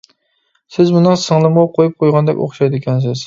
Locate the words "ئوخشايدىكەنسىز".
2.47-3.17